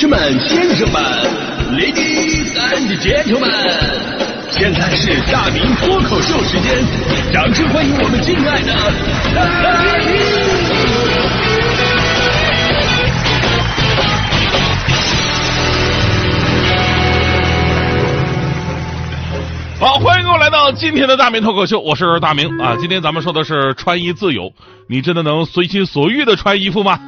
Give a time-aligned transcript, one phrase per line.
[0.00, 0.18] 士们、
[0.48, 1.02] 先生们
[1.76, 3.52] ，Ladies and Gentlemen，
[4.48, 6.82] 现在是大明脱口秀时间，
[7.30, 8.72] 掌声欢迎我们敬爱的！
[19.78, 22.74] 好，欢迎各位来到今天的大明脱口秀，我是大明啊。
[22.80, 24.54] 今天咱们说的是穿衣自由，
[24.86, 26.98] 你真的能随心所欲的穿衣服吗？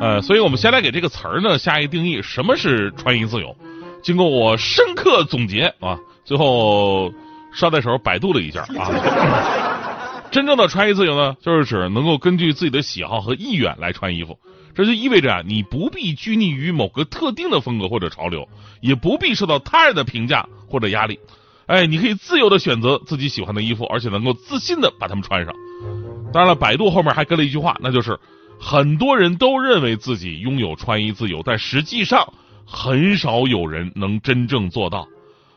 [0.00, 3.54] 呃，所以我们先来给这个词儿呢下一定义，什么是穿衣自由？
[4.02, 7.12] 经过我深刻总结啊，最后
[7.52, 8.88] 捎带手百度了一下啊，
[10.30, 14.38] 真正的穿衣自由呢，就是指能够根据自己的喜好和意愿来穿衣服，
[14.74, 18.48] 这就意味着，你不必拘泥于某个特定的风格或者潮流，
[18.80, 21.20] 也不必受到他人的评价或者压力。
[21.66, 25.54] 哎，你可以自由的选择自己喜欢的衣服，而且能够自信的把它们穿上。
[26.32, 28.18] 当然了，百度后面还跟了一句话，那就是
[28.60, 32.34] 很多人都认为自己拥有穿衣自由，但实际上
[32.66, 35.08] 很少有人能真正做到。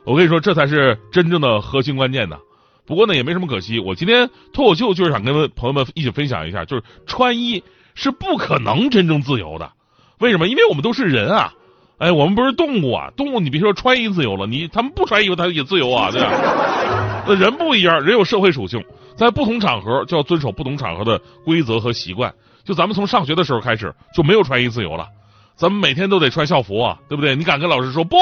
[0.06, 2.38] 我跟你说，这才是真正的核心关键呢。
[2.86, 3.80] 不过呢，也没什么可惜。
[3.80, 9.72] 我今天脱口秀就是想跟朋友们一起分享一下，就是穿衣是不可能真正自由的。
[10.20, 10.48] 为什么？
[10.48, 11.54] 因为我们都是人啊。
[12.00, 13.12] 哎，我们不是动物啊！
[13.16, 17.24] 动物你别说穿衣自由了，你他们不穿衣服，他也自由啊，对吧？
[17.28, 18.84] 那人不一样，人有社会属性，
[19.16, 22.34] 在不同场合就要遵守不同场合的规则和习惯。
[22.64, 25.08] 就咱们从上学的时候开始就没有穿衣自由了，
[25.56, 27.36] 咱们每天都得穿校服啊，对不对？
[27.36, 28.18] 你敢跟老师说不？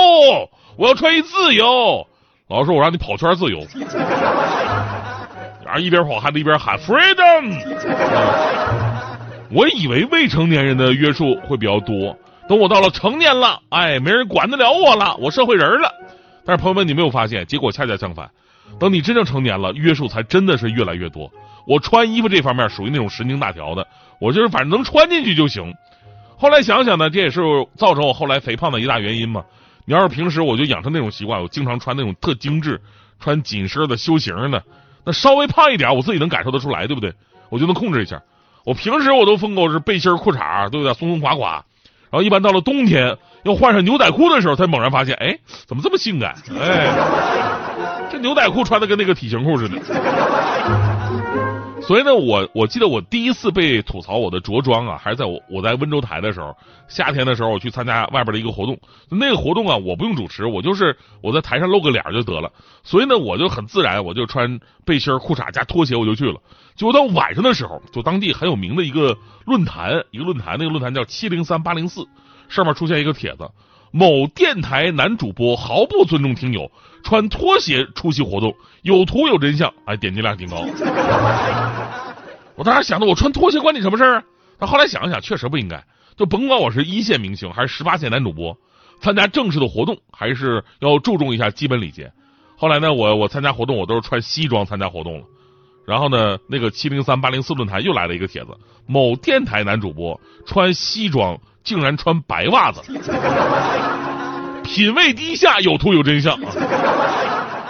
[0.77, 2.07] 我要穿衣自由？
[2.47, 3.65] 老师说我让你跑圈自由，
[5.63, 7.55] 然后一边跑还得一边喊 freedom。
[9.53, 12.17] 我以为未成年人的约束会比较多。
[12.49, 15.93] 等我到了成年了，哎，没人管得了我了，我社会人了。
[16.43, 18.29] 但是朋友们，你没有发现，结果恰恰相反。
[18.79, 21.31] 等你真正成年了，约束才真的是越来越多。
[21.65, 23.87] 我穿衣服这方面属于那种神经大条的，
[24.19, 25.73] 我就是反正能穿进去就行。
[26.37, 27.41] 后来想想呢，这也是
[27.75, 29.43] 造成我后来肥胖的一大原因嘛。
[29.85, 32.81] 你要是平时我就养成那种习惯，我经常穿那种特精致、
[33.19, 34.63] 穿紧身的修行的，
[35.03, 37.13] 那稍微胖一点，我自己能感受得出来，对不对？
[37.49, 38.21] 我就能控制一下。
[38.63, 40.93] 我平时我都风格是背心裤衩，对不对？
[40.93, 41.65] 松松垮垮。
[42.11, 46.35] 然后一般到了冬天要换上牛仔裤的时候，才猛然发现，哎，怎么这么性感？
[46.59, 49.77] 哎， 这牛仔裤穿的跟那个体型裤似的。
[51.81, 56.55] 所以呢，我我记得我第一次被吐槽我的着装啊，还是在我我在温州台的时候，
[56.87, 62.51] 夏天的时候我去参加外边的一个活动，那个活动啊，我不用主持，我就是我在台上露个脸就得了。
[62.83, 66.39] 所以呢，我就很自然，我就穿背心、裤衩加拖鞋我就去了。
[66.75, 72.05] 结果到晚上的时候，就当地很有名的一个论坛，一个论坛，那个论坛叫七零三八零四，
[72.51, 73.49] 上面出现一个帖子：
[73.91, 76.69] 某电台男主播毫不尊重听友，
[77.03, 78.53] 穿拖鞋出席活动，
[78.83, 80.63] 有图有真相，哎，点击量挺高。
[82.55, 84.23] 我当时想着，我穿拖鞋关你什么事儿？
[84.59, 85.83] 但后来想想，确实不应该。
[86.17, 88.55] 就甭管我是一线明星还是十八线男主播，
[89.01, 92.11] 参加正式的活动还是要注重一下基本礼节。
[92.57, 95.25] 后来呢，我我参加活动，我都是穿西装参加活动了。
[95.87, 98.49] 然后呢，那个七零三八零四论坛又来了一个帖子，
[98.85, 102.81] 某电台男主播穿西装竟然穿白袜子，
[104.63, 106.51] 品味低下，有图有真相啊！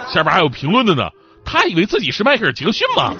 [0.08, 1.10] 下边还有评论的呢，
[1.44, 3.14] 他以为自己是迈克尔杰克逊吗？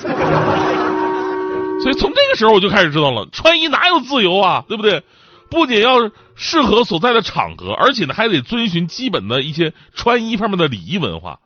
[1.82, 5.03] 所以从这个时候我就开始知道了，穿衣哪有自由啊，对不对？
[5.50, 11.38] 不仅要适合所在的场合，而且呢还得遵循基本的一些穿衣方面的礼仪文化。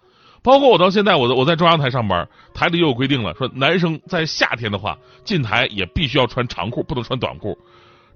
[0.42, 7.58] 包括我到现在，我我在中央台上班，台里又有规定了，说男生在夏天的话进台也必须要穿长裤，不能穿短裤。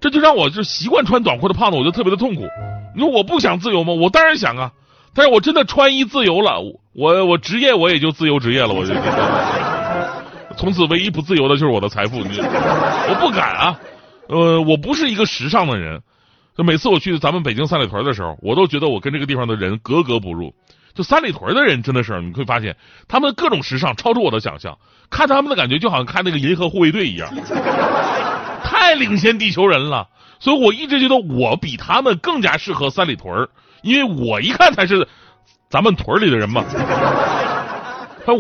[0.01, 2.47] 这就让我就习惯穿短裤的胖子，我就特别的痛苦。
[2.95, 3.93] 你说我不想自由吗？
[3.93, 4.73] 我当然想啊，
[5.15, 6.61] 但是我真的穿衣自由了，
[6.93, 8.95] 我我职业我也就自由职业了，我就
[10.57, 12.19] 从此唯一不自由的就是我的财富。
[12.19, 13.81] 你我不敢啊，
[14.29, 16.03] 呃，我不是一个时尚的人，
[16.57, 20.55] 就每次我去咱们北京三里屯的时候，我都觉得我跟这个地方的人格格不入。
[20.93, 24.77] 就三里屯的人真的是，你会发现他们各种时尚超出我的想象，
[25.09, 27.33] 看他们的感觉就好像看那个银河护卫队一样，
[28.91, 30.09] 太领先地球人了。
[30.41, 33.49] 所以我一直觉得我比他们更加适合三里屯儿，
[33.83, 35.07] 因为我一看才是
[35.69, 36.65] 咱们屯里的人嘛。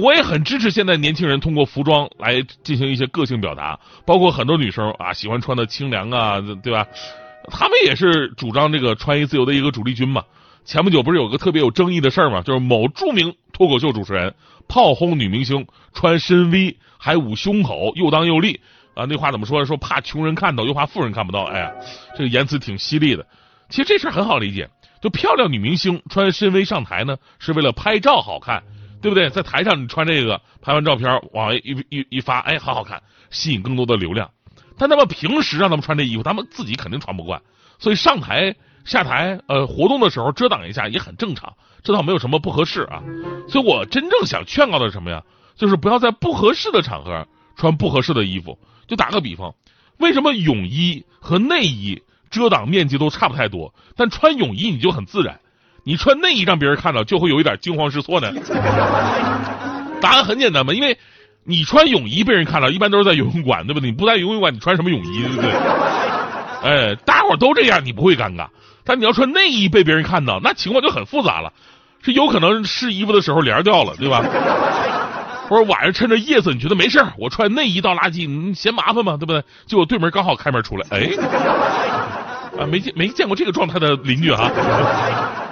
[0.01, 6.87] 我也很支持现在年轻人通过服装来进行一些个性表达，包括很多女生啊喜欢穿的清凉啊，对吧？
[7.51, 10.23] 他们也是主张这个穿衣自由的一个主力军嘛。
[10.65, 12.43] 前不久不是有个特别有争议的事儿嘛？
[12.43, 14.35] 就是某著名脱口秀主持人
[14.69, 18.61] 炮轰女明星穿深 V 还捂胸口，又当又立
[18.95, 19.07] 啊！
[19.09, 19.65] 那话怎么说？
[19.65, 21.45] 说怕穷人看到，又怕富人看不到。
[21.45, 21.73] 哎呀，
[22.17, 23.27] 这个言辞挺犀利的。
[23.69, 24.69] 其实这事儿很好理解，
[25.01, 28.63] 就漂亮女明星穿深 V 上台呢，是为了拍照好看，
[29.01, 29.31] 对不对？
[29.31, 34.31] 在台上你穿这个，拍完照片往一一一发，哎，好好看，吸引更多的流量。
[34.77, 37.41] 但他们平时让他们穿这衣服，他们自己肯定穿不惯，
[37.79, 38.55] 所以上台。
[38.83, 41.53] 下台呃活动的时候遮挡一下也很正常，
[41.83, 43.03] 这倒没有什么不合适啊。
[43.47, 45.23] 所以我真正想劝告的是什么呀？
[45.55, 48.59] 就是不要在不合适的场合穿不合适的衣服。
[48.87, 49.55] 就打个比方，
[49.99, 55.39] 为什么泳衣和内衣遮挡面积都差不太多，但穿泳衣你就很自然？
[55.85, 58.33] 你穿内衣让别人看到就会有一点惊慌失措呢？
[60.01, 60.99] 答案很简单嘛，因为
[61.45, 63.91] 你穿泳衣被人看到，一般都是在游泳馆，对不对？
[63.91, 65.51] 你不在游泳馆，你穿什么泳衣，对不对？
[66.63, 68.49] 哎，大伙都这样，你不会尴尬。
[68.85, 71.53] 但你要穿内衣被别人看到，那情况就很复杂了，
[72.03, 74.25] 是有可能试衣服的时候帘掉了，对吧？
[75.51, 79.17] 或者晚上趁着夜色，你觉得没事我穿内衣倒垃圾，你嫌麻烦吗？
[79.17, 79.43] 对不对？
[79.67, 81.11] 结果对门刚好开门出来，哎，
[82.57, 84.49] 啊，没见没见过这个状态的邻居哈。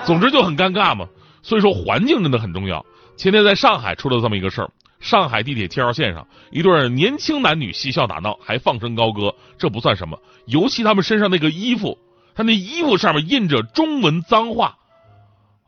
[0.04, 1.04] 总之就很尴尬嘛。
[1.42, 2.86] 所以说环境真的很重要。
[3.16, 10.16] 前天在上海出了这么一个事儿，上海地铁七号线上，一对年轻男女嬉笑打闹，还放声高歌，这不算什么，
[10.46, 11.98] 尤其他们身上那个衣服。
[12.36, 14.76] 他那衣服上面印着中文脏话，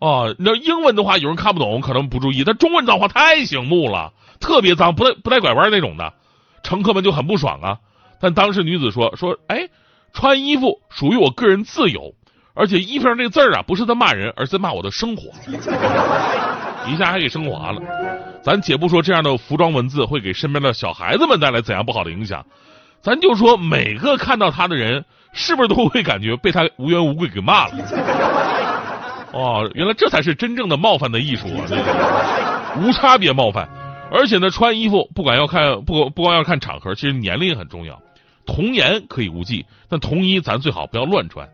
[0.00, 2.42] 哦，那英文的话有人看不懂，可能不注意。
[2.42, 6.14] 但中文脏话太醒目了，特别脏，不带不带拐弯那种的，
[6.62, 7.76] 乘客们就很不爽啊。
[8.18, 9.68] 但当时女子说说，哎，
[10.14, 12.14] 穿衣服属于我个人自由，
[12.54, 15.30] 而且衣服上这个字儿啊，不是在骂人，而是在骂我的生活。
[16.88, 17.82] 一下还给升华了。
[18.42, 22.42] 咱且不说这样的服装文字会给身边的小孩子们带来怎样不好的影响，
[23.02, 25.04] 咱就说每个看到他的人。
[25.32, 27.74] 是不是都会感觉被他无缘无故给骂了？
[29.34, 32.74] 哦，原来这才是真正的冒犯的艺术啊！
[32.80, 33.68] 无差别冒犯，
[34.10, 38.00] 而且呢，穿衣服不管要看不不光要看场合，其实年龄也很重要。
[38.46, 41.48] 童颜可以无忌，但童衣咱最好不要乱穿。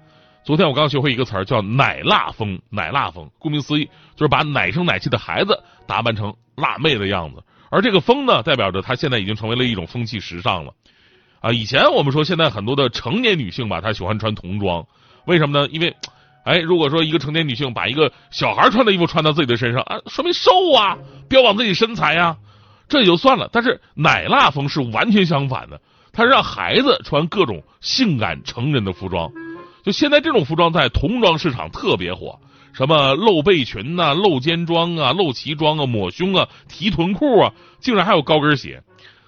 [0.44, 2.60] 昨天我刚学会一个词儿，叫“奶辣风”。
[2.70, 3.84] 奶辣风，顾名思义，
[4.14, 7.42] 就是把奶声奶气的孩子打扮成辣妹的样子。
[7.68, 10.72] 而这个风呢，代表着它现在已经成为了一种风气时尚了。
[11.40, 14.86] 啊，以前我们说现在很多的成年女性吧，她喜欢穿童装，
[15.26, 15.68] 为什么呢？
[15.72, 15.94] 因为，
[16.46, 20.96] 哎，如果说一个成年女性把一个小孩穿的衣服穿到自己的身上啊，说明瘦啊，
[21.28, 22.36] 标榜自己身材呀，
[22.88, 23.50] 这也就算了。
[23.52, 25.80] 但是奶辣风是完全相反的，
[26.12, 29.28] 它让孩子穿各种性感成人的服装。
[29.82, 32.38] 就现在这种服装在童装市场特别火，
[32.72, 38.80] 什么露背裙呐、露肩装啊、露脐装啊、抹胸啊、提臀裤啊，竟然还有高跟鞋。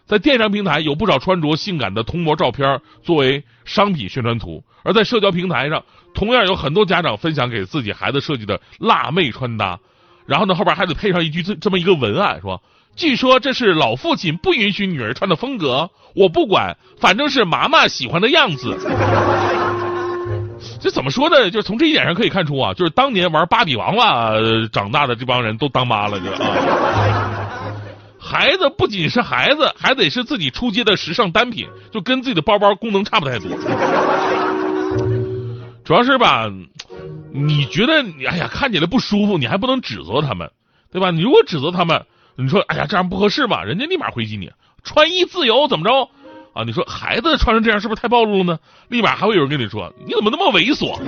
[0.09, 5.85] 在电商平台有不少穿着性感的童模照片作为商品宣传图，而在社交平台上，
[6.15, 9.79] 同样有很多家长分享给自己孩子设计的辣妹穿搭，
[10.27, 12.63] 然后呢后边还得配上一句这这么一个文案，说
[12.97, 18.79] ：“据说这是老父亲不允许女儿穿的风格，我不管，反正是妈妈喜欢的样子。”
[20.81, 21.51] 这怎么说呢？
[21.51, 24.33] 就是从这一点上可以看出啊，就是当年玩芭比娃娃
[24.73, 27.68] 长大的这帮人都当妈了，就啊。
[28.29, 33.49] 孩子不仅是孩子，还得是自己出街的时尚单品，就跟自己的包包功能差不太多。
[35.83, 36.47] 主要是吧，
[37.33, 40.51] 你觉得你哎呀看起来不舒服，你还不能指责他们，
[40.93, 41.11] 对吧？
[41.11, 42.05] 你如果指责他们，
[42.37, 44.51] 你说哎呀这样不合适吧，人家立马回击你，
[44.85, 46.11] 穿衣自由怎么着
[46.53, 46.65] 啊？
[46.67, 48.59] 你说孩子穿成这样是不是太暴露了呢？
[48.89, 50.99] 立马还会有人跟你说你怎么那么猥琐？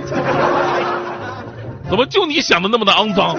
[1.91, 3.37] 怎么就你想的那么的肮脏？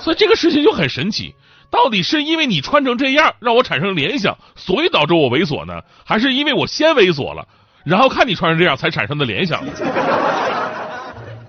[0.00, 1.32] 所以这个事情就很神奇。
[1.70, 5.82] 到底是因为你穿成这样让我产生联想，所以导致我猥琐呢？
[6.04, 7.46] 还是因为我先猥琐了，
[7.84, 9.62] 然后看你穿成这样才产生的联想？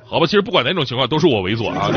[0.05, 1.89] 好吧，其实不管哪种情况都是我猥琐啊。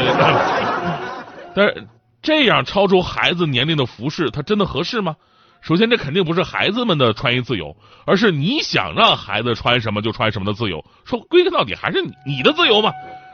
[1.55, 1.87] 但是
[2.23, 5.17] 这样超出孩子年龄的服饰，它真的合适吗？
[5.61, 7.77] 首先，这肯定不是孩子们的穿衣自由，
[8.07, 10.85] 而是你想让孩子穿什么就穿什么的自由。
[11.05, 12.93] 说归根到底还是你你的自由嘛，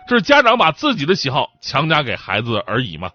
[0.09, 3.11] 这是家长把自己的喜好强加给孩子而已嘛。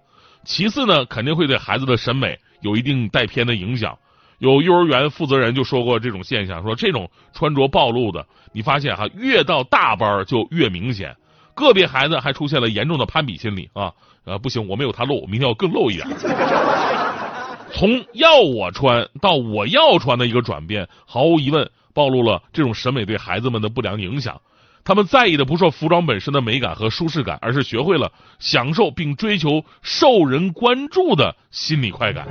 [0.46, 3.98] 其次呢，肯定会对孩子的审美有一定带偏的影响。
[4.38, 11.16] 有幼儿园负责人就说过这种现象，说这种穿着暴露的，你发现哈，越到大班就越明显。
[11.54, 13.94] 个别孩子还出现了严重的攀比心理啊，
[14.25, 16.06] 呃，不行，我没有他露，明天要更露一点。
[17.72, 24.40] 从要我穿到我要穿的一个转变，毫无疑问暴露了这种审美对孩子们的不良影响。
[24.86, 32.27] 他们在意的不是服装本身的美感和舒适感，而是学会了享受并追求受人关注的心理快感。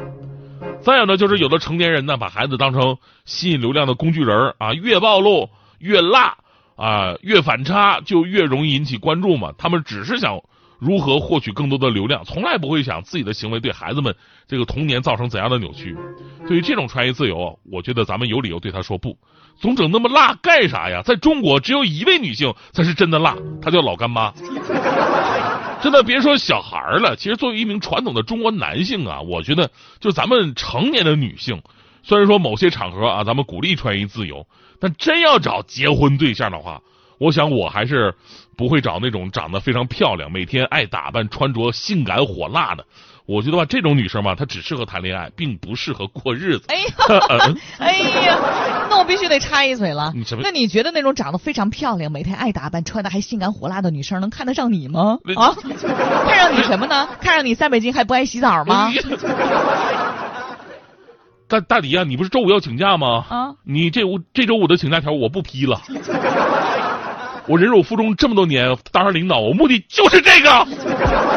[0.81, 6.37] 再有呢，就是有的成年人呢，把孩子当成吸引流量的工具人啊，越暴露越辣
[6.77, 9.53] 啊，越反差就越容易引起关注嘛。
[9.59, 10.39] 他们只是想
[10.79, 14.15] 如何获取更多的流量，从来不会想自己的行为对孩子们
[14.47, 15.97] 这个童年造成怎样的扭曲。
[16.47, 19.17] 对于这种穿衣自由，我觉得咱们有理由对他说不。
[19.57, 21.01] 总整那么辣干啥呀？
[21.03, 24.33] 在中国，只有一位女性才是真的辣，她叫老干妈。
[25.81, 31.63] 真的别说小孩了，其实作为一名传统的中国男性啊，我觉得就咱们成年的女性，
[32.03, 34.47] 虽然说某些场合啊，咱们鼓励穿衣自由，
[34.81, 36.81] 但真要找结婚对象的话，
[37.19, 38.15] 我想我还是
[38.57, 42.85] 不会找那种长得非常漂亮、每天爱打扮、穿着性感火辣的。
[43.27, 46.67] 我觉得吧，这种女生吧，她只适合谈恋爱，并不适合过日子。
[46.69, 46.85] 哎呀
[47.79, 48.39] 哎呀，
[48.91, 50.43] 那我必须得插一嘴了你什么。
[50.45, 55.19] 那你觉得那种长得非常漂亮、每天爱打扮、穿的还性感火辣的女生，能看得上你吗？
[55.37, 55.57] 啊，
[56.27, 57.09] 看上你什么呢？
[57.19, 58.93] 看上你在北京还不爱洗澡吗？
[61.49, 63.25] 大大迪啊，你不是周五要请假吗？
[63.31, 65.81] 啊，你这五这周五的请假条我不批了。
[67.47, 71.34] 我忍辱负重这么多年，当上领导，我目的就是这个。